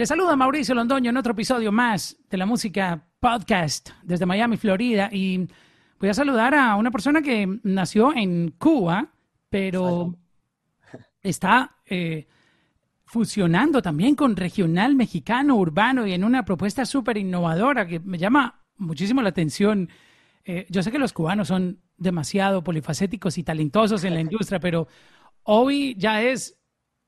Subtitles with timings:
[0.00, 5.10] Le saluda Mauricio Londoño en otro episodio más de la música podcast desde Miami, Florida.
[5.12, 5.46] Y
[5.98, 9.12] voy a saludar a una persona que nació en Cuba,
[9.50, 10.16] pero
[11.20, 12.26] está eh,
[13.04, 18.64] fusionando también con regional mexicano, urbano y en una propuesta súper innovadora que me llama
[18.78, 19.90] muchísimo la atención.
[20.46, 24.88] Eh, yo sé que los cubanos son demasiado polifacéticos y talentosos en la industria, pero
[25.42, 26.58] hoy ya es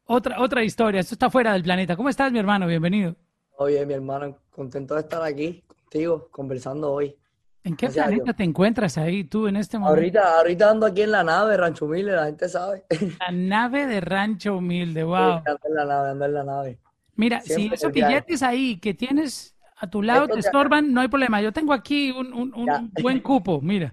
[0.07, 1.01] otra, otra historia.
[1.01, 1.97] Esto está fuera del planeta.
[1.97, 2.67] ¿Cómo estás, mi hermano?
[2.67, 3.17] Bienvenido.
[3.57, 7.17] Oye, mi hermano, contento de estar aquí contigo, conversando hoy.
[7.65, 9.95] ¿En qué planeta te encuentras ahí tú en este momento?
[9.97, 12.85] Ahorita, ahorita ando aquí en la nave de Rancho Humilde, la gente sabe.
[13.21, 15.17] La nave de Rancho Humilde, wow.
[15.17, 16.79] ando en la nave, ando en la nave.
[17.15, 21.41] Mira, si esos billetes ahí que tienes a tu lado te estorban, no hay problema.
[21.41, 23.93] Yo tengo aquí un, un, un buen cupo, mira.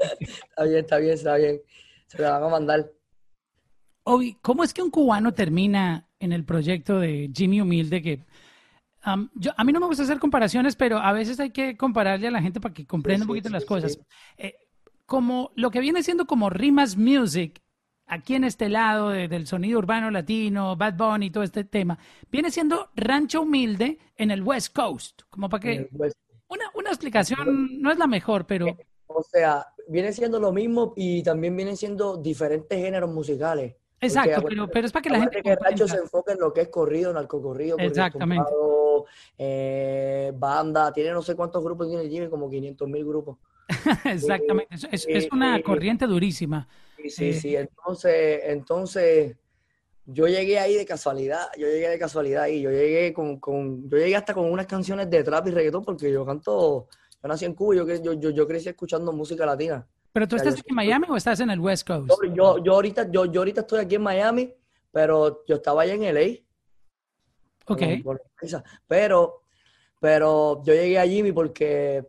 [0.20, 1.60] está bien, está bien, está bien.
[2.06, 2.90] Se lo van a mandar.
[4.42, 8.20] ¿Cómo es que un cubano termina en el proyecto de Jimmy Humilde que
[9.34, 12.30] yo, a mí no me gusta hacer comparaciones, pero a veces hay que compararle a
[12.30, 13.98] la gente para que comprenda un poquito las cosas.
[14.38, 14.54] Eh,
[15.06, 17.60] como lo que viene siendo como Rimas Music,
[18.06, 21.98] aquí en este lado del sonido urbano latino, Bad Bunny todo este tema,
[22.30, 25.22] viene siendo Rancho Humilde en el West Coast.
[25.28, 25.90] Como para que.
[26.48, 28.66] Una, una explicación no es la mejor, pero.
[29.06, 33.76] O sea, viene siendo lo mismo y también vienen siendo diferentes géneros musicales.
[34.00, 35.42] Exacto, pero, pero, es para que la gente.
[35.42, 38.50] que se enfoque en lo que es corrido, narcocorrido, Exactamente.
[39.38, 43.38] eh, banda, tiene no sé cuántos grupos tiene Jimmy, como 500 mil grupos.
[44.04, 46.68] Exactamente, es, es, una corriente durísima.
[46.96, 49.36] Sí, sí, sí, entonces, entonces
[50.06, 53.96] yo llegué ahí de casualidad, yo llegué de casualidad y yo llegué con, con, yo
[53.96, 56.88] llegué hasta con unas canciones de trap y reggaetón porque yo canto,
[57.22, 59.86] yo nací en Cuba, yo, yo, yo crecí escuchando música latina.
[60.14, 62.08] ¿Pero tú estás en Miami o estás en el West Coast?
[62.36, 64.54] Yo, yo, ahorita, yo, yo ahorita estoy aquí en Miami,
[64.92, 66.38] pero yo estaba allá en LA.
[67.66, 67.82] Ok.
[68.86, 69.42] pero,
[69.98, 72.06] pero yo llegué a Jimmy porque,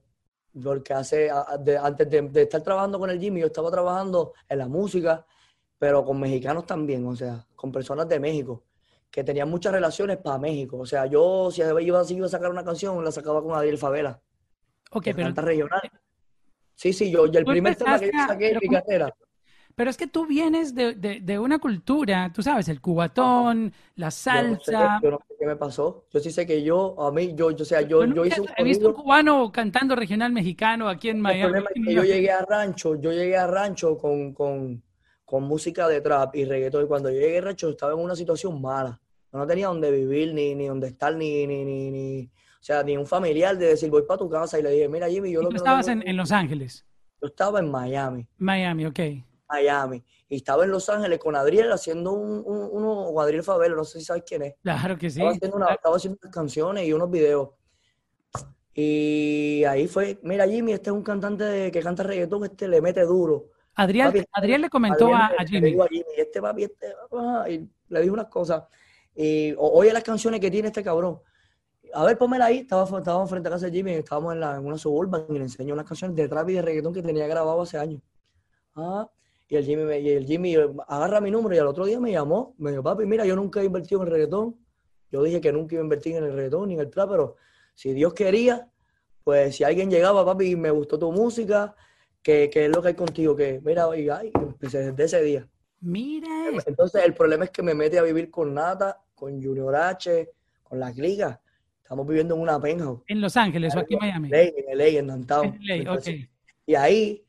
[0.63, 5.25] porque hace, antes de, estar trabajando con el Jimmy, yo estaba trabajando en la música,
[5.79, 8.65] pero con mexicanos también, o sea, con personas de México,
[9.09, 10.77] que tenían muchas relaciones para México.
[10.77, 14.21] O sea, yo si iba, iba a sacar una canción, la sacaba con Adriel Favela.
[14.91, 15.33] Ok, pero...
[15.41, 15.81] regional.
[16.75, 19.13] Sí, sí, yo, el primer tema que yo saqué en mi carrera.
[19.75, 25.01] Pero es que tú vienes de, de, una cultura, tú sabes, el cubatón, la salsa.
[25.03, 26.05] Yo no, sé, qué me pasó.
[26.11, 28.47] Yo sí sé que yo, a mí, yo, yo o sea, yo, yo hice un
[28.55, 31.41] He visto un cubano cantando regional mexicano aquí en Miami.
[31.41, 34.81] El problema es que yo llegué a rancho, yo llegué a rancho con, con,
[35.25, 36.85] con música de trap y reggaetón.
[36.85, 39.01] Y cuando yo llegué a rancho estaba en una situación mala.
[39.33, 42.31] No tenía dónde vivir, ni, ni dónde estar, ni, ni, ni, ni
[42.65, 45.31] sea, ni un familiar de decir, voy para tu casa y le dije, mira Jimmy,
[45.31, 45.57] yo lo que...
[45.57, 46.83] estabas en, en, Los Ángeles?
[47.21, 48.27] Yo estaba en Miami.
[48.39, 48.99] Miami, ok.
[49.47, 50.03] Miami.
[50.27, 53.83] Y estaba en Los Ángeles con Adriel haciendo un, un, uno, o Adriel Favelo, no
[53.83, 54.55] sé si sabes quién es.
[54.63, 55.19] Claro que sí.
[55.19, 57.49] Estaba haciendo, una, estaba haciendo unas canciones y unos videos.
[58.73, 63.01] Y ahí fue, mira Jimmy, este es un cantante que canta reggaetón, este le mete
[63.01, 63.51] duro.
[63.75, 65.79] Adriel, Adriel le comentó a, Jimmy.
[65.79, 66.03] a, Jimmy.
[66.17, 66.87] este papi, este,
[67.49, 68.63] y le dijo unas cosas.
[69.15, 71.21] Y oye las canciones que tiene este cabrón
[71.95, 72.59] a ver, pónmela ahí.
[72.59, 75.41] Estaba, estábamos frente a casa de Jimmy, estábamos en, la, en una suburban y le
[75.41, 78.01] enseñó unas canciones de trap y de reggaetón que tenía grabado hace años.
[78.75, 79.09] Ah,
[79.47, 80.55] y el Jimmy, me, y el Jimmy
[80.87, 82.53] agarra mi número y al otro día me llamó.
[82.57, 84.55] Me dijo, papi, mira, yo nunca he invertido en el reggaetón.
[85.11, 87.35] Yo dije que nunca iba a invertir en el reggaetón ni en el trap, pero
[87.73, 88.69] si Dios quería,
[89.23, 91.75] pues si alguien llegaba, papi, y me gustó tu música,
[92.21, 95.47] que, que es lo que hay contigo, que mira, y ay, empecé desde ese día.
[95.81, 96.49] Mira.
[96.65, 100.31] Entonces el problema es que me mete a vivir con Nata, con Junior H,
[100.63, 101.39] con las ligas.
[101.85, 103.03] Estamos viviendo en una penthouse.
[103.05, 104.29] ¿En Los Ángeles o aquí en Miami?
[104.33, 105.59] En LA, en Downtown.
[105.69, 105.99] En LA,
[106.65, 107.23] Y ahí,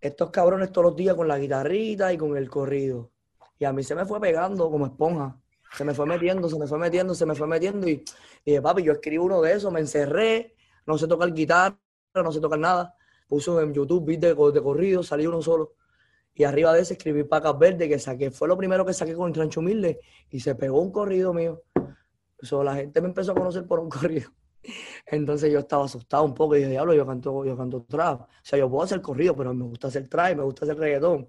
[0.00, 3.10] estos cabrones todos los días con la guitarrita y con el corrido.
[3.58, 5.36] Y a mí se me fue pegando como esponja.
[5.76, 7.88] Se me fue metiendo, se me fue metiendo, se me fue metiendo.
[7.88, 8.04] Y,
[8.44, 10.54] dije, papi, yo escribo uno de esos, me encerré,
[10.86, 11.76] no sé tocar guitarra,
[12.14, 12.94] no sé tocar nada.
[13.26, 15.74] Puse en YouTube beat de, de corrido, salí uno solo.
[16.32, 18.30] Y arriba de ese escribí Pacas Verdes, que saqué.
[18.30, 19.98] Fue lo primero que saqué con el Trancho Humilde.
[20.30, 21.64] Y se pegó un corrido mío.
[22.40, 24.30] So, la gente me empezó a conocer por un corrido.
[25.06, 28.22] Entonces yo estaba asustado un poco y dije, diablo, yo canto, yo canto trap.
[28.22, 31.28] O sea, yo puedo hacer corrido, pero me gusta hacer trap, me gusta hacer reggaetón.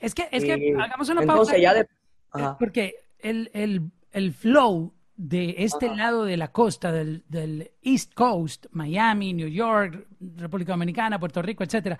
[0.00, 1.56] Es que, es que hagamos una pausa.
[1.58, 1.86] Ya de...
[2.58, 8.66] Porque el, el, el, flow de este lado de la costa, del, del, East Coast,
[8.70, 10.06] Miami, New York,
[10.36, 11.98] República Dominicana, Puerto Rico, etcétera,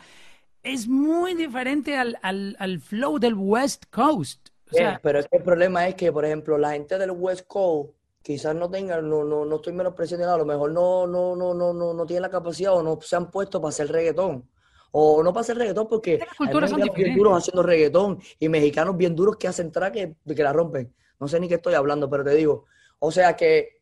[0.62, 4.48] es muy diferente al, al, al flow del West Coast.
[4.70, 7.46] O sea, pero es que el problema es que, por ejemplo, la gente del West
[7.46, 7.90] Coast
[8.22, 11.54] quizás no tengan, no, no, no estoy menos presionado, a lo mejor no, no, no,
[11.54, 14.48] no, no, no tienen la capacidad o no se han puesto para hacer reggaetón.
[14.94, 19.36] O no para hacer reggaetón porque hay bien duros haciendo reggaetón y mexicanos bien duros
[19.36, 20.94] que hacen track que, que la rompen.
[21.18, 22.66] No sé ni qué estoy hablando, pero te digo.
[22.98, 23.80] O sea que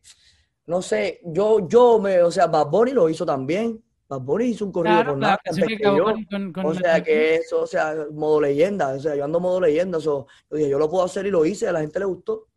[0.71, 3.83] no sé, yo, yo me, o sea, Bad Bunny lo hizo también.
[4.07, 5.39] Bad Bunny hizo un corrido por nada.
[6.63, 8.93] o sea, que eso, o sea, modo leyenda.
[8.93, 9.99] O sea, yo ando modo leyenda.
[9.99, 12.47] Yo dije, yo lo puedo hacer y lo hice, a la gente le gustó.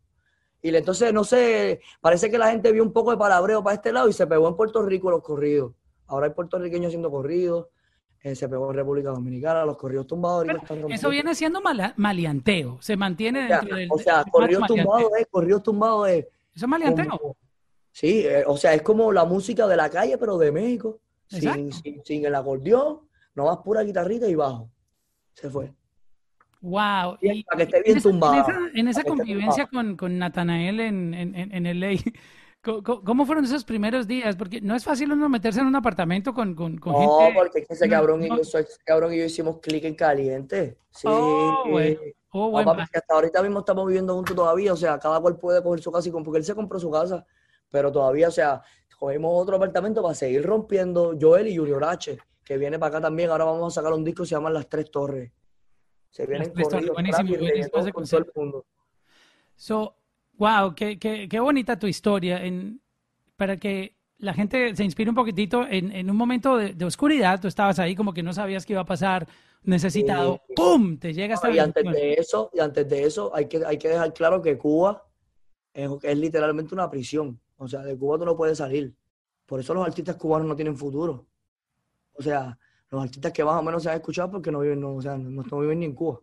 [0.65, 3.93] Y entonces, no sé, parece que la gente vio un poco de palabreo para este
[3.93, 5.73] lado y se pegó en Puerto Rico los corridos.
[6.07, 7.67] Ahora hay puertorriqueños haciendo corridos.
[8.23, 10.47] Eh, se pegó en República Dominicana, los corridos tumbados.
[10.89, 13.89] eso viene siendo maleanteo, se mantiene dentro del.
[13.91, 16.25] O sea, corridos tumbados es, corridos tumbados es.
[16.55, 17.37] ¿Eso es maleanteo?
[17.91, 20.99] sí, eh, o sea, es como la música de la calle, pero de México.
[21.27, 21.71] Sin,
[22.03, 23.01] sin, el acordeón,
[23.35, 24.71] no más pura guitarrita y bajo.
[25.35, 25.71] Se fue.
[26.61, 27.17] Wow.
[27.19, 28.45] para que esté bien tumbado.
[28.73, 31.97] En esa, convivencia con, con Natanael en, en, en, LA,
[32.65, 34.35] ¿Cómo fueron esos primeros días?
[34.35, 37.87] Porque no es fácil uno meterse en un apartamento con, con, con no, porque ese
[37.87, 40.79] cabrón, y yo, ese cabrón y yo hicimos clic en caliente.
[40.89, 41.07] Sí.
[41.07, 41.99] Oh, bueno.
[42.31, 42.71] Oh, bueno.
[42.71, 44.73] hasta ahorita mismo estamos viviendo juntos todavía.
[44.73, 47.23] O sea, cada cual puede coger su casa y porque él se compró su casa.
[47.69, 48.63] Pero todavía, o sea,
[48.97, 51.15] cogimos otro apartamento para seguir rompiendo.
[51.19, 53.29] Joel y Junior H, que viene para acá también.
[53.29, 55.31] Ahora vamos a sacar un disco que se llama Las Tres Torres.
[56.15, 58.65] Se vienen buenísimo, buenísimo con todo el mundo.
[59.57, 59.97] So,
[60.37, 62.43] Wow, qué, qué, qué bonita tu historia.
[62.43, 62.81] En,
[63.35, 67.47] para que la gente se inspire un poquitito en, en un momento de, oscuridad, tú
[67.47, 69.27] estabas ahí como que no sabías qué iba a pasar,
[69.63, 70.97] necesitado, ¡pum!
[70.97, 73.89] Te llega hasta Y antes de eso, y antes de eso, hay que, hay que
[73.89, 75.05] dejar claro que Cuba
[75.73, 77.39] es, es, literalmente una prisión.
[77.57, 78.95] O sea, de Cuba tú no puedes salir.
[79.45, 81.27] Por eso los artistas cubanos no tienen futuro.
[82.13, 82.57] O sea,
[82.89, 85.17] los artistas que más o menos se han escuchado porque no viven, no, o sea,
[85.17, 86.19] no, no viven ni en Cuba.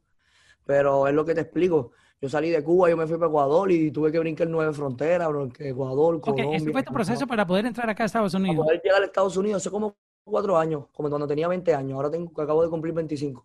[0.64, 1.92] Pero es lo que te explico.
[2.20, 5.28] Yo salí de Cuba, yo me fui para Ecuador y tuve que brincar nueve fronteras,
[5.58, 6.46] Ecuador, Colombia.
[6.46, 8.58] Okay, ¿Ese fue tu proceso para poder entrar acá a Estados Unidos?
[8.58, 11.96] Para poder llegar a Estados Unidos hace como cuatro años, como cuando tenía 20 años.
[11.96, 13.44] Ahora tengo, acabo de cumplir 25.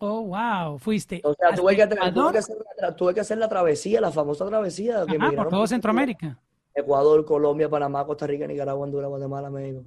[0.00, 1.20] Oh, wow, fuiste.
[1.24, 2.56] O sea, tuve que, tuve, que hacer
[2.96, 5.04] tuve que, hacer la, travesía, la famosa travesía.
[5.06, 6.38] Que por todo Centroamérica.
[6.74, 9.84] Ecuador, Colombia, Panamá, Costa Rica, Nicaragua, Honduras, Guatemala, México.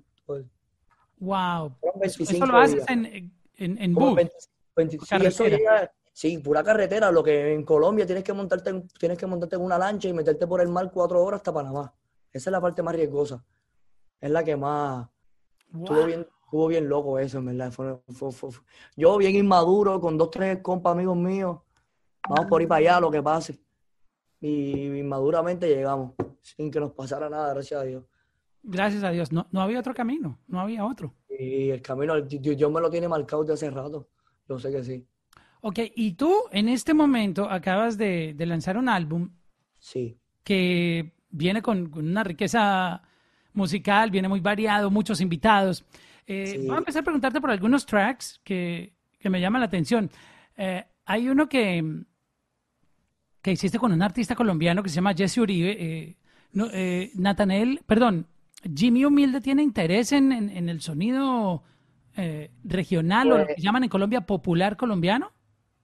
[1.19, 1.75] Wow.
[2.01, 4.19] Eso lo haces en, en, en bus.
[4.75, 5.05] 25,
[6.13, 7.11] Sí, pura carretera.
[7.11, 10.13] Lo que en Colombia tienes que montarte, en, tienes que montarte en una lancha y
[10.13, 11.93] meterte por el mar cuatro horas hasta Panamá.
[12.31, 13.43] Esa es la parte más riesgosa.
[14.21, 15.07] Es la que más.
[15.73, 17.73] Estuvo, bien, estuvo bien loco eso, en verdad.
[18.95, 21.59] Yo bien inmaduro, con dos, tres compas amigos míos.
[22.29, 23.59] Vamos por ir para allá, lo que pase.
[24.39, 28.03] Y inmaduramente llegamos, sin que nos pasara nada, gracias a Dios.
[28.63, 29.31] Gracias a Dios.
[29.31, 31.13] No, no había otro camino, no había otro.
[31.29, 34.09] Y el camino, Dios me lo tiene marcado de hace rato.
[34.47, 35.05] Yo sé que sí.
[35.61, 39.29] Ok, y tú en este momento acabas de, lanzar un álbum.
[39.79, 40.17] Sí.
[40.43, 43.01] Que viene con, una riqueza
[43.53, 45.85] musical, viene muy variado, muchos invitados.
[46.25, 48.93] Eh, Voy a empezar a preguntarte por algunos tracks que,
[49.23, 50.09] me llaman la atención.
[50.57, 52.03] Eh, hay uno que,
[53.41, 55.75] que hiciste con un artista colombiano que se llama Jesse Uribe.
[55.79, 56.17] Eh,
[56.53, 58.27] no, eh, Natanel, perdón,
[58.75, 61.63] Jimmy Humilde tiene interés en, el sonido
[62.63, 65.31] regional o lo que pues llaman en Colombia popular colombiano.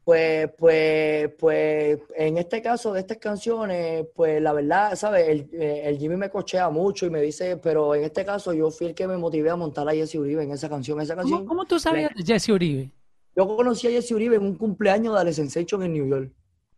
[0.10, 5.30] Pues, pues, pues, en este caso de estas canciones, pues la verdad, ¿sabes?
[5.30, 8.72] El, eh, el, Jimmy me cochea mucho y me dice, pero en este caso yo
[8.72, 11.00] fui el que me motivé a montar a Jesse Uribe en esa canción.
[11.00, 12.90] Esa canción ¿Cómo, tú sabías de Jesse Uribe?
[13.36, 16.34] Yo conocí a Jesse Uribe en un cumpleaños de Sensation en New York.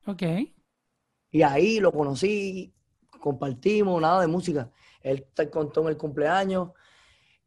[0.08, 0.24] Ok.
[1.32, 2.74] Y ahí lo conocí,
[3.22, 4.70] compartimos, nada de música.
[5.04, 6.70] Él te contó en el cumpleaños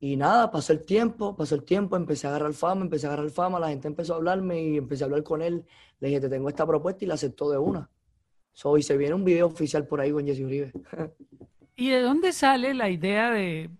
[0.00, 3.30] y nada, pasó el tiempo, pasó el tiempo, empecé a agarrar fama, empecé a agarrar
[3.30, 5.64] fama, la gente empezó a hablarme y empecé a hablar con él.
[6.00, 7.88] Le dije, te tengo esta propuesta y la aceptó de una.
[8.52, 10.72] So, y se viene un video oficial por ahí con Jesse Uribe.
[11.76, 13.70] ¿Y de dónde sale la idea de,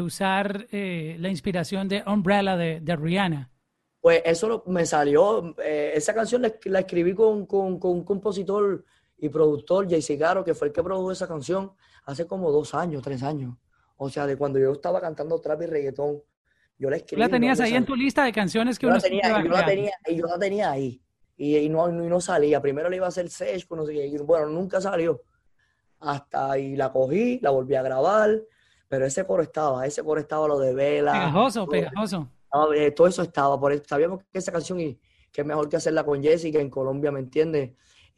[0.00, 3.50] usar eh, la inspiración de Umbrella de, Rihanna?
[4.00, 8.84] Pues eso me salió, eh, esa canción la, escribí con, con, un compositor
[9.18, 11.72] y productor, Jay Caro, que fue el que produjo esa canción
[12.04, 13.56] hace como dos años, tres años.
[13.96, 16.22] O sea, de cuando yo estaba cantando trap y reggaetón,
[16.78, 17.20] yo la escribí.
[17.20, 19.66] ¿La tenías ahí en tu lista de canciones que yo uno la tenía, yo la
[19.66, 21.02] tenía, y yo la tenía ahí.
[21.36, 22.60] Y, no, no, salía.
[22.60, 24.18] Primero le iba a hacer sesh, pues no sé qué.
[24.24, 25.22] bueno, nunca salió.
[26.00, 28.40] Hasta ahí la cogí, la volví a grabar.
[28.88, 31.12] Pero ese coro estaba, ese coro estaba lo de Vela.
[31.12, 32.28] Pegajoso, pegajoso.
[32.74, 33.58] Eh, todo eso estaba.
[33.58, 34.98] Por eso sabíamos que esa canción y
[35.32, 37.72] que es mejor que hacerla con Jessica en Colombia, ¿me entiendes?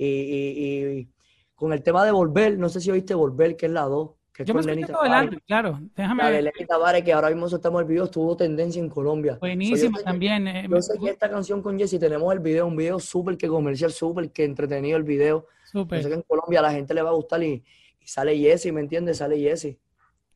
[0.05, 1.09] Y, y, y,
[1.55, 4.11] con el tema de Volver, no sé si oíste Volver, que es la 2
[4.45, 5.81] yo me escuché todo el claro.
[5.95, 9.37] Déjame la de Lenny Tavares, que ahora mismo estamos el video, tuvo tendencia en Colombia.
[9.41, 10.47] Buenísimo también.
[10.49, 13.49] Eh, yo sé que esta canción con Jesse tenemos el video, un video súper que
[13.49, 15.47] comercial, súper que entretenido el video.
[15.65, 15.99] Súper.
[15.99, 17.63] Yo sé que en Colombia a la gente le va a gustar y,
[18.05, 19.19] sale Jesse, ¿me entiendes?
[19.19, 19.77] Sale Jesse.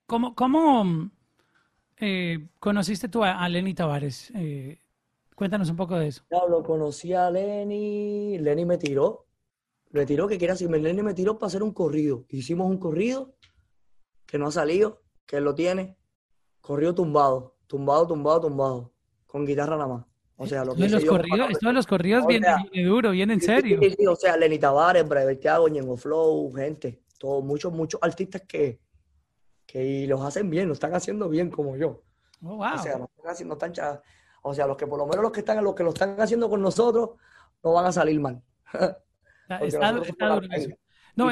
[0.07, 1.11] ¿Cómo, cómo
[1.97, 4.31] eh, conociste tú a, Lenny Tavares?
[4.35, 4.79] Eh,
[5.35, 6.25] cuéntanos un poco de eso.
[6.29, 9.24] Claro, lo conocí a Lenny, Lenny me tiró,
[9.95, 12.25] me tiró que quiera decir, Lenny me tiró para hacer un corrido.
[12.29, 13.37] Hicimos un corrido
[14.27, 15.97] que no ha salido, que él lo tiene,
[16.61, 18.93] corrido tumbado, tumbado, tumbado, tumbado,
[19.25, 20.07] con guitarra nada más.
[20.37, 22.49] O sea, lo que los corridos, esto de los corridos viene,
[22.85, 23.79] duro, viene en serio.
[24.09, 28.81] o sea, Lenny Tavares, Brian Thiago, Ñengo Flow, gente, todos, muchos, muchos artistas que,
[29.65, 32.03] que los hacen bien, lo están haciendo bien como yo.
[32.43, 32.75] Oh, wow.
[32.75, 33.73] O sea, no están haciendo tan
[34.43, 36.51] O sea, los que por lo menos los que están, los que lo están haciendo
[36.51, 37.11] con nosotros,
[37.63, 38.43] no van a salir mal.
[39.49, 40.05] Está, duro
[41.17, 41.31] No,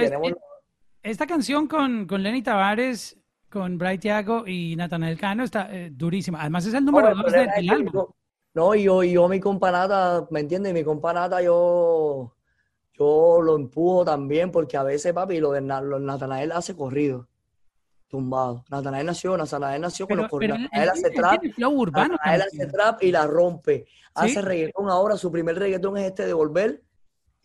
[1.02, 3.18] esta canción con, con Lenny Tavares,
[3.52, 6.40] con Bright Thiago y Natanael Cano está eh, durísima.
[6.40, 8.06] Además es el número dos del, álbum.
[8.54, 10.74] No, y yo, y yo mi companata, ¿me entiendes?
[10.74, 12.34] Mi companata yo,
[12.92, 17.28] yo lo empujo también porque a veces, papi, lo de Natanael hace corrido,
[18.08, 18.64] tumbado.
[18.70, 20.58] Natanael nació, Natanael nació con los corridos.
[20.60, 23.86] Natanael hace trap, Natanael hace trap y la rompe.
[24.14, 26.82] Hace reggaetón ahora, su primer reggaetón es este de Volver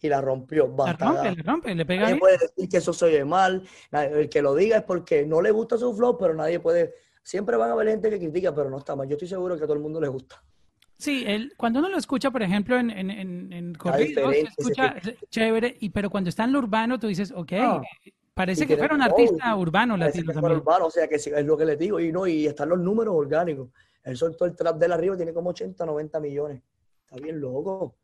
[0.01, 0.73] y la rompió.
[0.77, 3.63] La rompe, la rompe, le pega Nadie puede decir que eso se oye mal.
[3.91, 6.93] El que lo diga es porque no le gusta su flow, pero nadie puede...
[7.23, 9.07] Siempre van a haber gente que critica, pero no está mal.
[9.07, 10.41] Yo estoy seguro que a todo el mundo le gusta.
[10.97, 14.95] Sí, el, cuando uno lo escucha, por ejemplo, en, en, en, en corrido, se escucha
[15.29, 17.81] chévere, y, pero cuando está en lo urbano, tú dices, ok, ah,
[18.33, 20.57] parece que fuera un artista urbano latino también.
[20.57, 23.13] Urbano, o sea, que es lo que le digo, y no, y están los números
[23.15, 23.69] orgánicos.
[24.03, 26.61] Él soltó el trap de la arriba, tiene como 80, 90 millones.
[27.03, 27.95] Está bien loco.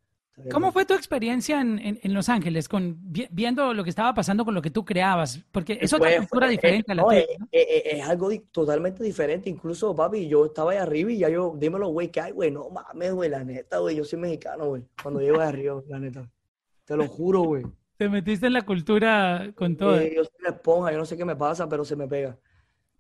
[0.52, 2.98] ¿Cómo fue tu experiencia en, en, Los Ángeles, con
[3.30, 5.40] viendo lo que estaba pasando con lo que tú creabas?
[5.52, 7.26] Porque es otra cultura diferente a la tuya.
[7.52, 9.50] Es, algo totalmente diferente.
[9.50, 12.50] Incluso, papi, yo estaba ahí arriba y ya yo, dímelo, güey, ¿qué hay, güey?
[12.50, 14.84] No mames, güey, la neta, güey, yo soy mexicano, güey.
[15.04, 16.28] Cuando llego de arriba, la neta.
[16.86, 17.64] Te lo juro, güey.
[17.98, 20.02] Te metiste en la cultura con todo.
[20.02, 22.36] yo soy una esponja, yo no sé qué me pasa, pero se me pega.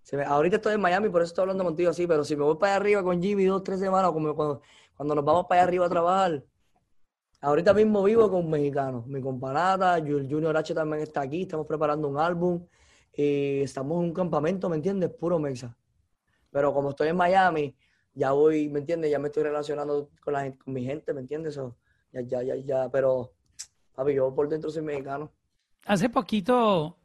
[0.04, 0.24] Se me...
[0.24, 2.74] Ahorita estoy en Miami, por eso estoy hablando contigo así, pero si me voy para
[2.74, 4.62] allá arriba con Jimmy dos, tres semanas, como cuando,
[4.96, 6.44] cuando nos vamos para allá arriba a trabajar
[7.44, 9.06] Ahorita mismo vivo con mexicanos.
[9.06, 11.42] Mi companata, Junior H también está aquí.
[11.42, 12.66] Estamos preparando un álbum.
[13.14, 15.10] Y estamos en un campamento, ¿me entiendes?
[15.10, 15.76] Puro mexa.
[16.52, 17.76] Pero como estoy en Miami,
[18.14, 19.12] ya voy, ¿me entiendes?
[19.12, 21.60] Ya me estoy relacionando con, la, con mi gente, ¿me entiendes?
[22.14, 22.90] ya, ya, ya, ya.
[22.90, 23.34] Pero,
[23.94, 25.30] papi, yo por dentro soy mexicano.
[25.86, 26.98] Hace poquito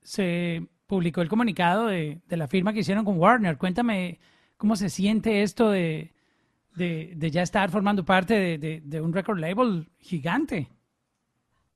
[0.00, 3.58] se publicó el comunicado de la firma que hicieron con Warner.
[3.58, 4.20] Cuéntame
[4.56, 6.11] cómo se siente esto de
[6.74, 10.68] de, de ya estar formando parte de, de, un record label gigante.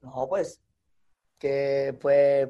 [0.00, 0.60] No, pues,
[1.38, 2.48] que pues,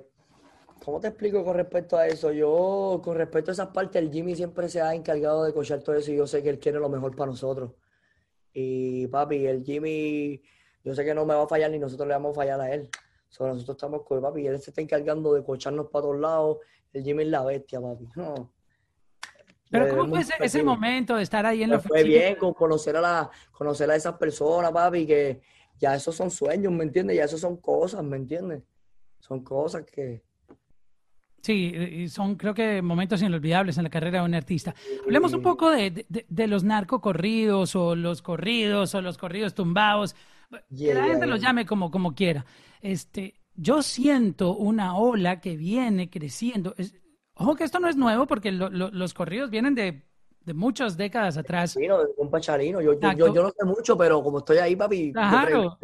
[0.85, 2.33] ¿cómo te explico con respecto a eso?
[2.33, 5.97] Yo, con respecto a esas partes, el Jimmy siempre se ha encargado de cochar todo
[5.97, 7.73] eso y yo sé que él quiere lo mejor para nosotros.
[8.53, 10.43] Y papi, el Jimmy,
[10.85, 12.73] yo sé que no me va a fallar ni nosotros le vamos a fallar a
[12.73, 12.89] él.
[13.29, 16.59] So, nosotros estamos con papi, él se está encargando de cocharnos para todos lados.
[16.93, 18.09] El Jimmy es la bestia, papi.
[18.15, 18.56] No.
[19.71, 22.01] Pero ¿cómo fue ese, momento de estar ahí en la oficina?
[22.01, 25.41] Fue bien con conocer a, la, conocer a esas personas, papi, que
[25.79, 27.17] ya esos son sueños, ¿me entiendes?
[27.17, 28.63] Ya esos son cosas, ¿me entiendes?
[29.19, 30.23] Son cosas que...
[31.43, 34.75] Sí, son creo que momentos inolvidables en la carrera de un artista.
[35.05, 40.17] Hablemos un poco de, de, los narcocorridos o los corridos o los corridos tumbados.
[40.77, 42.45] que la gente los llame como, como quiera.
[42.81, 46.75] Este, yo siento una ola que viene creciendo.
[47.39, 50.03] Ojo que esto no es nuevo porque los corridos vienen de,
[50.55, 51.73] muchas décadas atrás.
[51.73, 52.81] Sí, no, de un pacharino.
[52.81, 55.79] Yo, yo, yo, no sé mucho, pero como estoy ahí, papi, claro.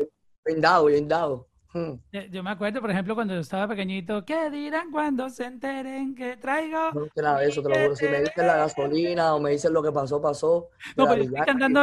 [0.44, 1.49] bien dado, bien dado.
[1.75, 1.94] Hmm.
[2.30, 6.90] Yo me acuerdo, por ejemplo, cuando estaba pequeñito, ¿qué dirán cuando se enteren que traigo?
[6.92, 7.97] No sé nada de eso, te lo juro.
[7.97, 10.68] Si me dicen la gasolina o me dicen lo que pasó, pasó.
[10.97, 11.82] No, pero estoy cantando.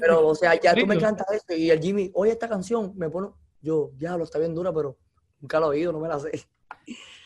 [0.00, 3.08] pero, o sea, ya tú me cantas esto y el Jimmy, oye, esta canción, me
[3.08, 3.28] pone,
[3.60, 4.98] yo, ya lo está bien dura, pero
[5.40, 6.30] nunca lo he oído, no me la sé.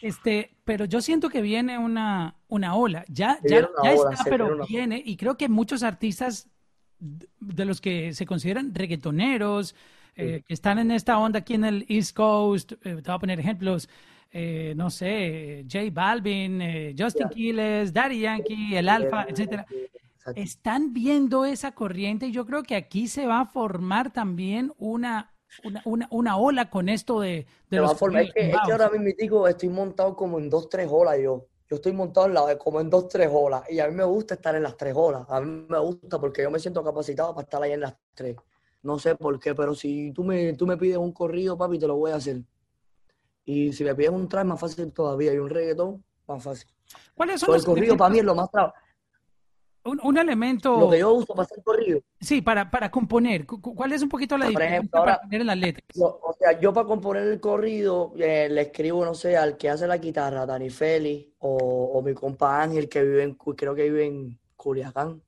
[0.02, 3.04] Este, pero yo siento que viene una, una ola.
[3.08, 5.02] Ya, ya, ya está, pero viene.
[5.04, 6.48] Y creo que muchos artistas
[6.98, 9.74] de los que se consideran reggaetoneros,
[10.14, 13.18] eh, que están en esta onda aquí en el East Coast, eh, te voy a
[13.18, 13.88] poner ejemplos,
[14.32, 19.66] eh, no sé, J Balvin, Justin Quiles, Daddy Yankee, El Alfa, etcétera.
[20.34, 25.30] Están viendo esa corriente y yo creo que aquí se va a formar también una,
[25.64, 27.92] una, una, una ola con esto de, de los...
[27.92, 31.46] es, que, es que ahora mismo estoy montado como en dos, tres olas yo.
[31.68, 33.62] Yo estoy montado en la, como en dos, tres olas.
[33.68, 35.26] Y a mí me gusta estar en las tres olas.
[35.28, 38.36] A mí me gusta porque yo me siento capacitado para estar ahí en las tres.
[38.82, 41.88] No sé por qué, pero si tú me, tú me pides un corrido, papi, te
[41.88, 42.42] lo voy a hacer.
[43.44, 45.34] Y si me pides un traje, más fácil todavía.
[45.34, 46.68] Y un reggaetón, más fácil.
[47.16, 48.48] ¿Cuáles son los el corrido para mí es lo más
[49.86, 50.78] un, elemento.
[50.78, 52.00] Lo que yo uso para hacer corrido.
[52.20, 53.46] Sí, para, para componer.
[53.46, 55.84] ¿Cuál es un poquito la diferencia para poner en las letras?
[55.98, 59.86] o sea, yo para componer el corrido eh, le escribo, no sé, al que hace
[59.86, 64.38] la guitarra, Dani Feli, o, mi compa Ángel, que vive en, creo que vive en
[64.56, 65.22] Culiacán,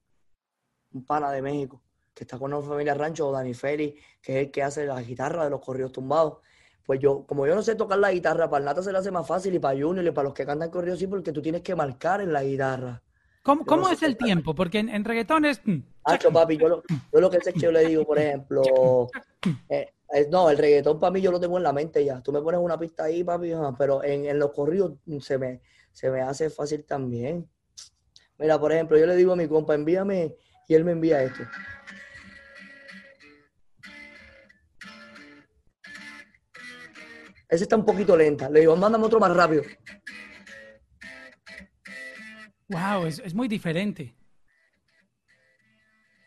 [0.92, 1.82] un pana de México,
[2.14, 5.00] que está con una familia rancho, o Dani Feli, que es el que hace la
[5.02, 6.38] guitarra de los corridos tumbados.
[6.84, 9.10] Pues yo, como yo no sé tocar la guitarra, para el Nata se le hace
[9.10, 11.60] más fácil y para Junior y para los que cantan corrido sí, porque tú tienes
[11.60, 13.02] que marcar en la guitarra.
[13.42, 14.54] ¿Cómo, es el tiempo?
[14.54, 15.60] Porque en, reggaetón es...
[16.04, 16.68] Hacho, papi, yo
[17.12, 19.08] lo, que sé es que yo le digo, por ejemplo,
[19.68, 19.92] eh,
[20.30, 22.22] no, el reggaetón para mí yo lo tengo en la mente ya.
[22.22, 25.60] Tú me pones una pista ahí, papi, pero en, los corridos se me,
[25.92, 27.48] se me hace fácil también.
[28.38, 30.36] Mira, por ejemplo, yo le digo a mi compa, envíame,
[30.68, 31.42] y él me envía esto.
[37.48, 38.50] Ese está un poquito lenta.
[38.50, 39.62] Le digo, mándame otro más rápido.
[42.68, 44.14] Wow, es, muy diferente.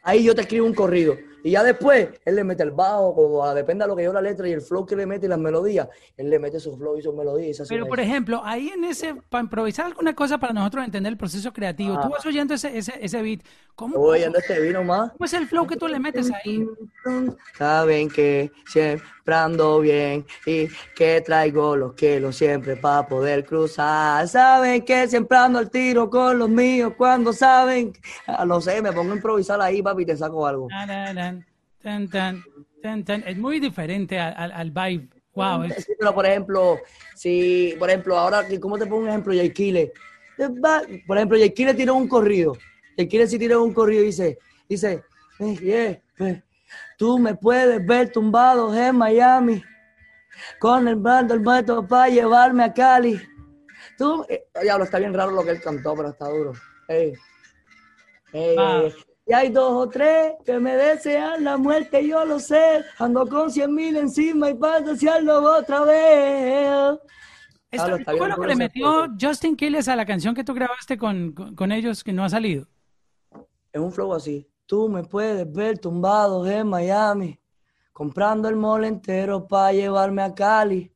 [0.03, 1.15] Ahí yo te escribo un corrido.
[1.43, 4.21] Y ya después, él le mete el bajo, como depende de lo que yo la
[4.21, 6.97] letra y el flow que le mete y las melodías, él le mete su flow
[6.97, 7.63] y sus melodías.
[7.67, 11.51] Pero, por ejemplo, ahí en ese, para improvisar alguna cosa para nosotros entender el proceso
[11.51, 13.41] creativo, tú vas oyendo ese, ese, ese beat.
[13.75, 15.11] ¿Cómo, Voy oyendo este beat nomás.
[15.13, 16.63] ¿Cómo es el flow que tú le metes ahí?
[17.57, 24.27] Saben que siempre ando bien y que traigo los kilos siempre para poder cruzar.
[24.27, 27.93] Saben que siempre ando al tiro con los míos cuando saben.
[28.27, 30.67] Ah, lo sé, me pongo a improvisar ahí, papi, te saco algo.
[33.25, 35.09] Es muy diferente al, al vibe.
[35.33, 35.63] Wow.
[35.97, 36.79] pero por ejemplo,
[37.15, 39.33] si, por ejemplo, ahora, ¿cómo te pongo un ejemplo?
[39.33, 39.93] Jay Kile.
[41.07, 42.57] Por ejemplo, Jay Kile tiró un corrido.
[42.97, 45.03] Jay Kile sí tiró un corrido y dice, dice,
[45.39, 46.43] eh, yeah,
[46.97, 49.63] tú me puedes ver tumbado en Miami
[50.59, 53.21] con el bando el muerto para llevarme a Cali.
[53.97, 56.53] Tú, eh, diablo, está bien raro lo que él cantó, pero está duro.
[58.33, 58.83] Ah.
[59.25, 62.83] Y hay dos o tres que me desean la muerte, yo lo sé.
[62.97, 66.99] Ando con cien mil encima y para desearlo otra vez.
[67.69, 71.31] Esto fue lo que le metió Justin Quiles a la canción que tú grabaste con,
[71.31, 72.67] con, ellos que no ha salido.
[73.71, 74.50] Es un flow así.
[74.71, 77.37] Tú me puedes ver tumbado en Miami,
[77.91, 80.95] comprando el mole entero para llevarme a Cali.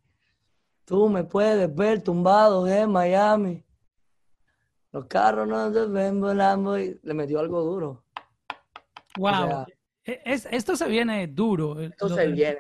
[0.85, 3.65] Tú me puedes ver tumbado en Miami.
[4.93, 8.05] Los carros no se ven volando y le metió algo duro.
[9.17, 9.65] Wow.
[10.05, 11.77] E, esto se viene duro.
[11.81, 12.57] Esto, se, viene,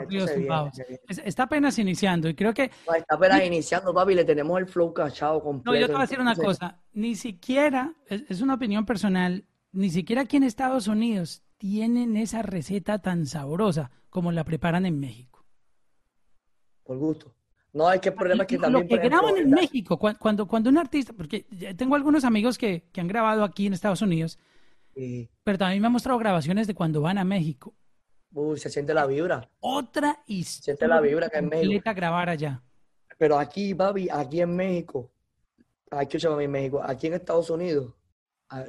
[1.07, 2.63] está apenas iniciando y creo que...
[2.63, 5.71] está apenas iniciando, papi, le tenemos el flow cachado completo.
[5.71, 6.77] No, yo te voy a decir una cosa.
[6.91, 12.99] Ni siquiera, es, una opinión personal, ni siquiera aquí en Estados Unidos tienen esa receta
[12.99, 15.45] tan sabrosa como la preparan en México.
[16.83, 17.33] Por gusto.
[17.73, 18.83] No, hay que problema es que también...
[18.83, 21.41] Lo que graban en México, cuando, cuando un artista, porque
[21.77, 24.39] tengo algunos amigos que, que han grabado aquí en Estados Unidos
[25.43, 27.73] pero también me ha mostrado grabaciones de cuando van a México.
[28.31, 29.49] Uy, se siente la vibra.
[29.59, 30.45] Otra historia.
[30.45, 31.93] Se siente la vibra que en México.
[31.93, 32.63] grabar allá.
[33.17, 35.11] Pero aquí, papi, aquí en México,
[35.89, 37.93] aquí, en México, aquí en Estados Unidos,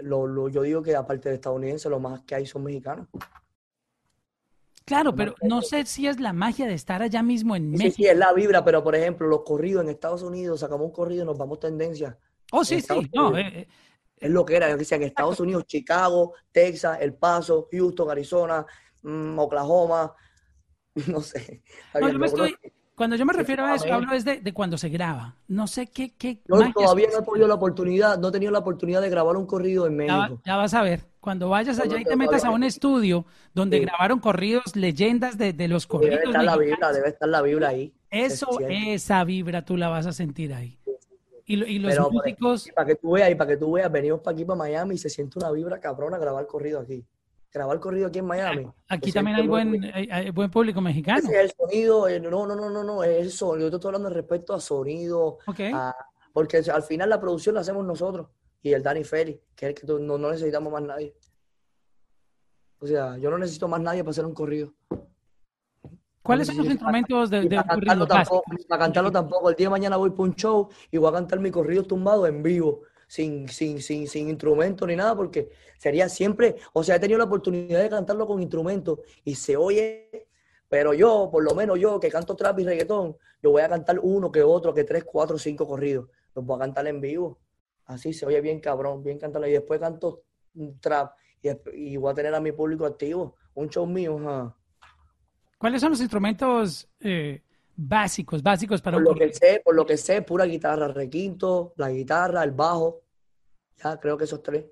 [0.02, 3.08] lo, yo digo que aparte de estadounidenses, lo más que hay son mexicanos.
[4.84, 7.90] Claro, pero no sé si es la magia de estar allá mismo en México.
[7.96, 10.92] Sí, sí, es la vibra, pero por ejemplo, los corridos en Estados Unidos, sacamos un
[10.92, 12.16] corrido y nos vamos tendencia.
[12.52, 13.68] Oh, sí, sí, no, eh, eh,
[14.16, 18.64] es lo que era, yo decía, en Estados Unidos, Chicago, Texas, El Paso, Houston, Arizona,
[19.02, 20.14] mm, Oklahoma,
[21.08, 21.64] no sé.
[22.96, 25.36] Cuando yo me refiero a eso, hablo es de, cuando se graba.
[25.48, 26.14] No sé qué...
[26.16, 29.36] qué yo todavía no he tenido la oportunidad, no he tenido la oportunidad de grabar
[29.36, 30.40] un corrido en México.
[30.46, 34.18] Ya, vas a ver, cuando vayas allá y te metas a un estudio donde grabaron
[34.18, 36.20] corridos, leyendas de, los corridos.
[36.20, 37.92] Debe estar la vibra, debe estar la vibra ahí.
[38.10, 40.78] Eso, esa vibra tú la vas a sentir ahí.
[41.44, 42.70] Y, los músicos...
[42.74, 44.98] para que tú veas, y para que tú veas, venimos para aquí, para Miami, y
[44.98, 47.04] se siente una vibra cabrona grabar corrido aquí.
[47.56, 48.66] Grabar corrido aquí en Miami.
[48.86, 49.80] Aquí también hay buen,
[50.34, 51.20] buen público mexicano.
[51.20, 53.68] Ese es el sonido, no, no, no, no, no, es el sonido.
[53.68, 55.38] Yo te estoy hablando respecto a sonido.
[56.34, 58.28] porque al final la producción la hacemos nosotros
[58.60, 61.14] y el Danny Félix, que es el que no, no necesitamos más nadie.
[62.78, 64.74] O sea, yo no necesito más nadie para hacer un corrido.
[66.20, 69.48] ¿Cuáles son los instrumentos de, de para, cantarlo tampoco, para cantarlo tampoco.
[69.48, 72.26] El día de mañana voy para un show y voy a cantar mi corrido tumbado
[72.26, 77.00] en vivo, sin, sin, sin, sin instrumento ni nada, porque sería siempre, o sea, he
[77.00, 80.28] tenido la oportunidad de cantarlo con instrumento y se oye,
[80.68, 84.00] pero yo, por lo menos yo que canto trap y reggaetón, yo voy a cantar
[84.02, 86.08] uno que otro, que tres, cuatro, cinco corridos.
[86.34, 87.38] Los voy a cantar en vivo.
[87.84, 89.46] Así se oye bien cabrón, bien cantarlo.
[89.46, 90.22] Y después canto
[90.80, 91.12] trap
[91.72, 93.36] y, voy a tener a mi público activo.
[93.54, 94.54] Un show mío.
[95.58, 97.42] ¿Cuáles son los instrumentos eh,
[97.76, 101.90] básicos, básicos para por lo que sé, Por lo que sé, pura guitarra, requinto, la
[101.90, 103.02] guitarra, el bajo.
[103.82, 104.64] Ya, creo que esos tres.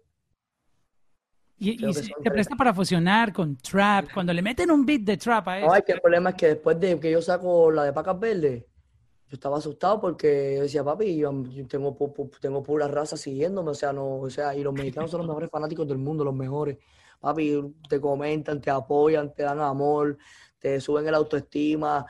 [1.58, 5.48] Y, se te presta para fusionar con trap, cuando le meten un beat de trap
[5.48, 5.74] a eso.
[5.74, 8.64] No, que el problema es que después de que yo saco la de Pacas Verdes,
[9.28, 11.32] yo estaba asustado porque yo decía, papi, yo
[11.68, 11.96] tengo,
[12.40, 15.50] tengo pura raza siguiéndome, o sea, no, o sea, y los mexicanos son los mejores
[15.50, 16.78] fanáticos del mundo, los mejores.
[17.20, 20.18] Papi, te comentan, te apoyan, te dan amor,
[20.58, 22.04] te suben el autoestima,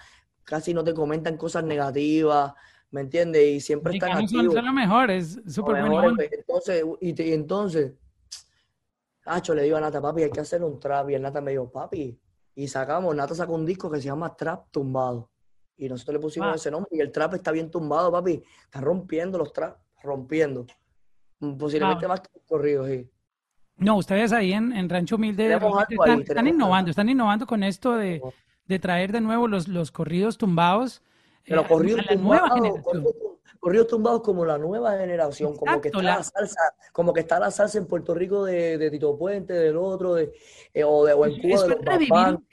[0.45, 2.53] casi no te comentan cosas negativas,
[2.91, 3.43] ¿me entiendes?
[3.43, 4.55] Y siempre están activos.
[4.55, 6.15] Son, lo mejor, es súper bueno.
[6.17, 7.93] Pues, entonces, y, y entonces,
[9.27, 11.11] Hacho, le digo a Nata, papi, hay que hacer un trap.
[11.11, 12.19] Y el Nata me dijo, papi,
[12.55, 15.31] y sacamos, Nata sacó un disco que se llama Trap Tumbado.
[15.77, 16.55] Y nosotros le pusimos ah.
[16.55, 18.43] ese nombre y el trap está bien tumbado, papi.
[18.65, 20.67] Está rompiendo los traps, rompiendo.
[21.59, 23.11] Posiblemente más que corridos, sí.
[23.77, 28.23] No, ustedes ahí en, Rancho Humilde están, innovando, están innovando con esto de,
[28.81, 31.03] traer de nuevo los, los corridos tumbados.
[31.45, 32.81] Pero eh, corridos tumbados,
[33.65, 36.23] corridos tumbados como la nueva generación, como que está la...
[36.23, 36.61] salsa,
[36.93, 40.33] como que está la salsa en Puerto Rico de, Tito Puente, del otro, de,
[40.75, 42.45] eh, o, de, en Cuba de los Bambán.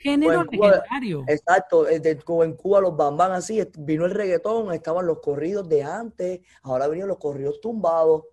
[1.28, 5.82] exacto, eh, de, en Cuba los Bambán así, vino el reggaetón, estaban los corridos de
[5.82, 8.24] antes, ahora vinieron los corridos tumbados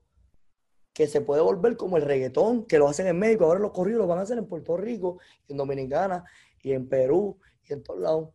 [0.94, 4.00] que se puede volver como el reggaetón, que lo hacen en México, ahora los corridos
[4.00, 6.24] los van a hacer en Puerto Rico, en Dominicana,
[6.62, 7.38] y en Perú,
[7.70, 8.30] y en todos lados.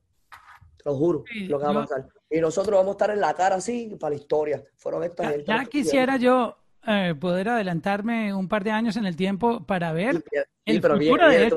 [0.77, 2.09] Te lo juro, lo que va a pasar.
[2.31, 4.65] Y nosotros vamos a estar en la cara así para la historia.
[4.77, 9.17] Fueron estas ya, ya quisiera yo eh, poder adelantarme un par de años en el
[9.17, 10.23] tiempo para ver
[10.65, 11.57] el pero de tú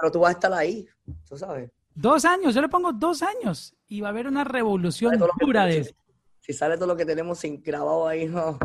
[0.00, 0.86] pero tú vas a estar ahí,
[1.28, 1.70] tú sabes.
[1.94, 5.78] Dos años, yo le pongo dos años y va a haber una revolución pura de
[5.78, 5.94] eso.
[6.40, 8.58] Si sale todo lo que tenemos sin grabado ahí, no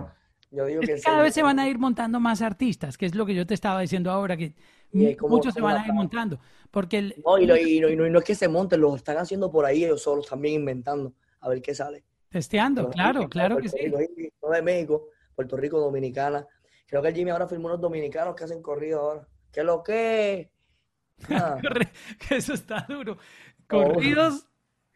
[1.03, 3.53] cada vez se van a ir montando más artistas, que es lo que yo te
[3.53, 4.53] estaba diciendo ahora, que
[4.93, 6.39] muchos se van a ir montando.
[6.69, 10.27] Porque no, y, no, es que se monten, lo están haciendo por ahí ellos solos,
[10.27, 12.03] también inventando, a ver qué sale.
[12.29, 13.91] Testeando, claro, claro que sí.
[14.41, 16.47] no de México, Puerto Rico, Dominicana.
[16.87, 19.27] Creo que el Jimmy ahora firmó unos dominicanos que hacen corrido ahora.
[19.51, 20.49] ¿Qué lo que?
[21.29, 21.55] Ah.
[22.31, 23.15] Eso está duro.
[23.67, 24.47] Corridos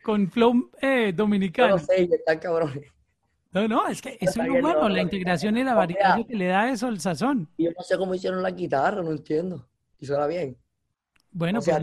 [0.03, 1.75] con flow eh, dominicano.
[1.75, 2.91] No sé, están cabrones.
[3.51, 6.47] No, no, es que eso es lo bueno, la integración y la variedad que le
[6.47, 7.47] da eso el sazón.
[7.57, 9.65] Yo no sé cómo hicieron la guitarra, no entiendo.
[10.05, 10.55] Y suena bien.
[11.31, 11.75] Bueno, pues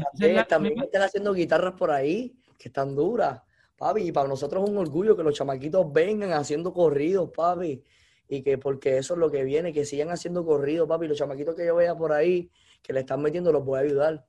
[0.49, 3.43] también, están haciendo guitarras por ahí que están duras,
[3.77, 4.03] papi.
[4.03, 7.83] Y para nosotros es un orgullo que los chamaquitos vengan haciendo corridos, papi.
[8.29, 11.09] Y que porque eso es lo que viene, que sigan haciendo corridos, papi.
[11.09, 12.49] Los chamaquitos que yo vea por ahí,
[12.81, 14.25] que le están metiendo, los voy a ayudar.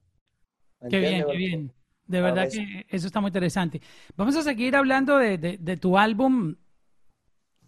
[0.90, 1.74] Qué bien, qué bien.
[2.08, 3.80] De verdad que eso está muy interesante.
[4.18, 6.56] Vamos a seguir hablando de, de tu álbum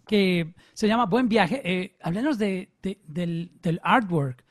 [0.06, 1.60] que se llama Buen Viaje.
[1.64, 4.44] Eh, háblanos de, del, del, artwork.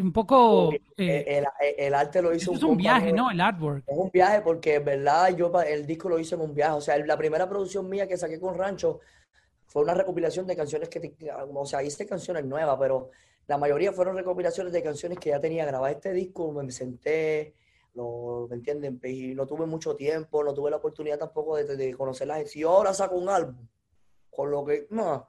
[0.00, 0.72] Un poco...
[0.96, 1.44] Eh,
[1.78, 3.30] el, arte lo hizo un Es un viaje, ¿no?
[3.30, 3.84] El artwork.
[3.86, 6.72] Es un viaje porque, en verdad, yo el disco lo hice en un viaje.
[6.72, 9.00] O sea, la primera producción mía que saqué con Rancho
[9.66, 11.14] fue una recopilación de canciones que...
[11.54, 13.10] o sea, hice canciones nuevas, pero
[13.46, 15.96] la mayoría fueron recopilaciones de canciones que ya tenía grabadas.
[15.96, 17.54] Este disco me senté...
[17.92, 19.00] No, ¿me entienden?
[19.02, 22.48] Y no tuve mucho tiempo, no tuve la oportunidad tampoco de, de conocerlas.
[22.48, 23.66] Si yo ahora saco un álbum,
[24.30, 25.28] con lo que, no.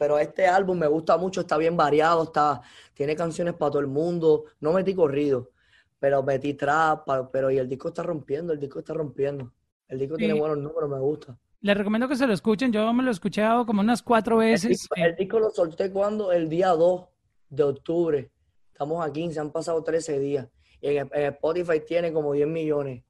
[0.00, 2.62] Pero este álbum me gusta mucho, está bien variado, está,
[2.94, 4.44] tiene canciones para todo el mundo.
[4.58, 5.50] No metí corrido,
[5.98, 9.52] pero metí trap, pero y el disco está rompiendo, el disco está rompiendo.
[9.88, 11.36] El disco tiene buenos números, me gusta.
[11.60, 14.88] Les recomiendo que se lo escuchen, yo me lo he escuchado como unas cuatro veces.
[14.96, 17.04] El disco, lo solté cuando, el día 2
[17.50, 18.30] de octubre.
[18.72, 20.48] Estamos a 15, han pasado 13 días.
[20.80, 23.04] Y en, Spotify tiene como 10 millones.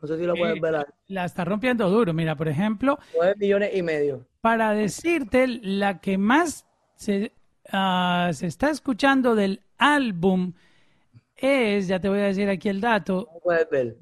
[0.00, 0.86] No sé si lo puedes ver.
[1.08, 2.12] La está rompiendo duro.
[2.12, 2.98] Mira, por ejemplo.
[3.16, 7.32] 9 millones y medio para decirte la que más se,
[7.70, 10.54] ah, se está escuchando del álbum
[11.36, 13.28] es, ya te voy a decir aquí el dato,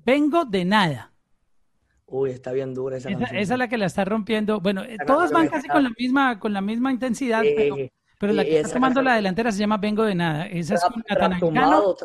[0.05, 1.13] Vengo de nada.
[2.07, 3.41] Uy, está bien dura esa, esa canción.
[3.41, 4.61] Esa es la que la está rompiendo.
[4.61, 7.77] Bueno, todos van casi con la misma, con la misma intensidad, pero,
[8.21, 10.47] la que está tomando la delantera se llama Vengo de nada.
[10.47, 11.97] Esa es una tumbado,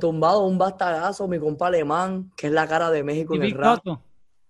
[0.00, 3.80] tumbado, un bastagazo, mi compa alemán, que es la cara de México en el rap.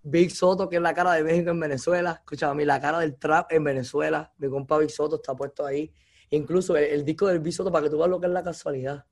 [0.07, 2.11] Big Soto, que es la cara de México en Venezuela.
[2.21, 4.31] Escúchame, la cara del trap en Venezuela.
[4.37, 5.91] Mi compa Big Soto está puesto ahí.
[6.29, 9.03] Incluso el, disco del Big Soto, para que tú veas lo que es la casualidad.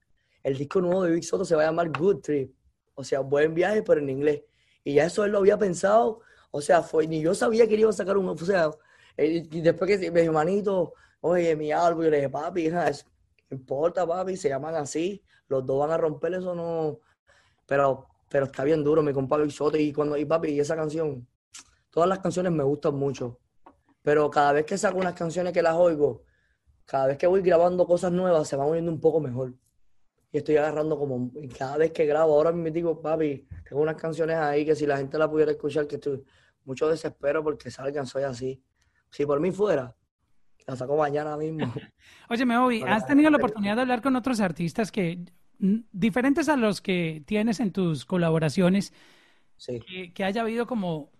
[0.44, 2.54] El disco nuevo de Big Soto se va a llamar Good Trip.
[2.94, 4.44] O sea, buen viaje, pero en inglés.
[4.84, 6.20] Y ya eso él lo había pensado.
[6.52, 8.30] O sea, fue, ni yo sabía que él iba a sacar un.
[8.30, 8.70] O sea,
[9.18, 10.94] y después que me dijo, manito,
[11.24, 12.82] oye, mi álbum, yo le dije, papi, no
[13.50, 15.24] importa, papi, se llaman así.
[15.48, 17.00] Los dos van a romper eso, no.
[17.66, 19.78] Pero pero está bien duro, mi compa Soto.
[19.78, 21.28] Y cuando, y papi, y esa canción,
[21.92, 23.40] todas las canciones me gustan mucho.
[24.02, 26.24] Pero cada vez que saco unas canciones que las oigo,
[26.84, 29.54] cada vez que voy grabando cosas nuevas, se van oyendo un poco mejor.
[30.32, 33.98] Y estoy agarrando como, y cada vez que grabo, ahora me digo, papi, tengo unas
[33.98, 36.24] canciones ahí que si la gente la pudiera escuchar, que estoy
[36.66, 38.64] mucho desespero porque salgan, soy así.
[39.12, 39.96] Si por mí fuera,
[40.66, 41.74] la saco mañana mismo.
[42.30, 42.56] Oye, me
[42.88, 45.20] ¿has tenido la oportunidad de hablar con otros artistas que
[45.60, 48.94] diferentes a los que tienes en tus colaboraciones,
[50.14, 51.12] que, haya habido como,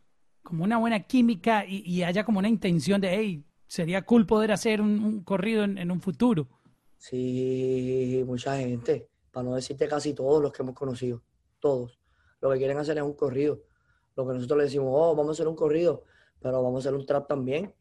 [0.42, 4.82] como una buena química y, haya como una intención de, hey, sería cool poder hacer
[4.82, 6.48] un, corrido en, un futuro.
[6.98, 11.22] Sí, mucha gente, para no decirte casi todos los que hemos conocido,
[11.60, 12.00] todos.
[12.42, 13.62] Lo que quieren hacer es un corrido.
[14.16, 16.04] Lo que nosotros le decimos, oh, vamos a hacer un corrido,
[16.40, 17.74] pero vamos a hacer un trap también.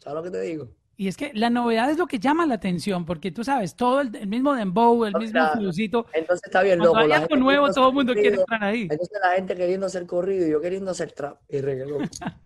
[0.00, 0.68] ¿Sabes lo que te digo?
[1.00, 4.02] Y es que la novedad es lo que llama la atención, porque tú sabes, todo
[4.02, 6.04] el, mismo dembow, el mismo flusito.
[6.12, 6.98] Entonces está bien loco.
[6.98, 8.82] Hay algo nuevo, todo el mundo quiere entrar ahí.
[8.82, 12.10] Entonces la gente queriendo hacer corrido y yo queriendo hacer trap y reggaetón.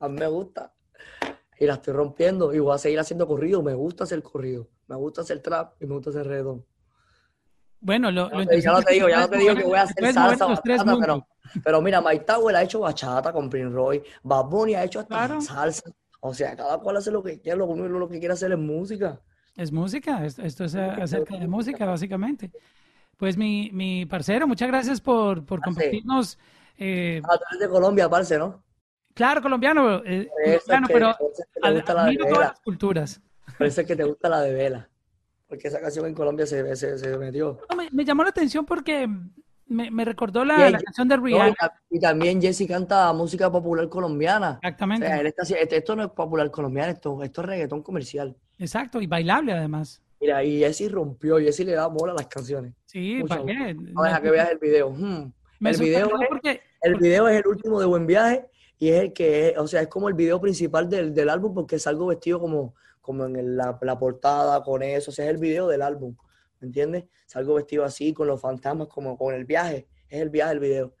[0.00, 0.72] a mí me gusta.
[1.60, 3.62] Y la estoy rompiendo y voy a seguir haciendo corrido.
[3.62, 4.70] Me gusta hacer corrido.
[4.86, 6.64] Me gusta hacer trap y me gusta hacer reggaetón.
[7.78, 10.14] Bueno, lo, ya, ya no te digo, ya no te digo que voy a hacer
[10.14, 11.28] salsa bachata, pero,
[11.62, 15.42] pero mira, Mike Tower ha hecho bachata con Prince Roy, Bad Bunny ha hecho hasta
[15.42, 15.90] salsa.
[16.26, 19.20] O sea, cada cual hace lo que quiere, lo, lo que quiere hacer es música.
[19.56, 22.50] Es música, esto es acerca de música, básicamente.
[23.18, 26.38] Pues mi, mi parcero, muchas gracias por, por compartirnos.
[26.78, 27.20] Eh...
[27.24, 28.64] Ah, tú eres de Colombia, parce, ¿no?
[29.12, 30.26] Claro, colombiano, eh,
[30.64, 31.14] colombiano pero
[31.62, 33.20] admiro todas las culturas.
[33.58, 34.88] Parece que te gusta la de vela,
[35.46, 37.60] porque esa canción en Colombia se, se, se metió.
[37.76, 39.06] me, me, llamó la atención porque
[39.66, 41.54] me, recordó la, canción de Rihanna.
[41.90, 44.58] y también Jesse canta música popular colombiana.
[44.62, 45.06] Exactamente.
[45.26, 48.36] Este, esto no es popular colombiano, esto, esto es reggaetón comercial.
[48.58, 50.02] Exacto, y bailable además.
[50.20, 52.74] Mira, y Jesse rompió, Jesse le da mola a las canciones.
[52.86, 53.74] Sí, ¿para qué?
[53.74, 54.90] No, deja que veas el video.
[54.90, 55.32] Hmm.
[55.60, 56.10] El, video
[56.42, 58.46] es, el video es el último de Buen Viaje
[58.78, 61.54] y es el que es, o sea, es como el video principal del, del álbum
[61.54, 65.38] porque salgo vestido como, como en la, la portada con eso, o sea, es el
[65.38, 66.14] video del álbum.
[66.60, 67.04] ¿Me entiendes?
[67.26, 69.86] Salgo vestido así, con los fantasmas, como con el viaje.
[70.08, 70.94] Es el viaje del video.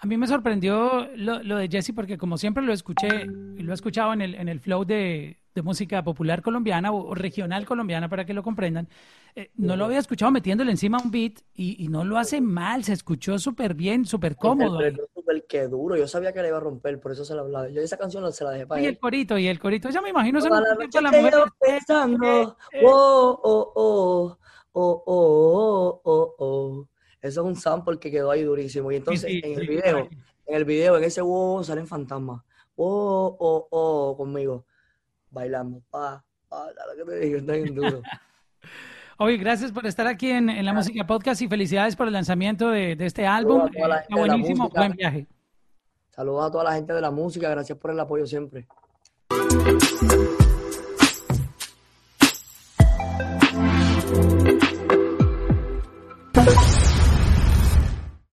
[0.00, 4.12] A mí me sorprendió lo, de Jesse porque como siempre lo escuché, lo he escuchado
[4.12, 8.32] en el, en el flow de, de música popular colombiana o, regional colombiana para que
[8.32, 8.88] lo comprendan,
[9.34, 12.84] eh, no lo había escuchado metiéndole encima un beat y, y no lo hace mal,
[12.84, 14.78] se escuchó súper bien, súper cómodo.
[15.14, 17.68] Súper que duro, yo sabía que le iba a romper, por eso se la hablaba.
[17.68, 20.10] Yo esa canción se la dejé para Y el corito, y el corito, ya me
[20.10, 21.34] imagino, se la, la mujer.
[21.58, 24.38] Pensando, oh, oh, oh
[24.72, 26.88] oh, oh, oh, oh,
[27.20, 28.90] Eso es un sample que quedó ahí durísimo.
[28.92, 30.08] Y entonces en el video,
[30.46, 32.42] en el video, en ese wow, salen fantasmas.
[32.76, 34.64] Oh, oh, oh, conmigo.
[35.30, 35.82] Bailando.
[35.90, 38.02] Pa, pa, que te digo, está bien duro.
[39.20, 42.92] Oye, gracias por estar aquí en, la Música Podcast y felicidades por el lanzamiento de,
[43.00, 43.68] este álbum.
[43.74, 45.26] Está buenísimo, buen viaje.
[46.10, 48.68] Saludos a toda la gente de la música, gracias por el apoyo siempre.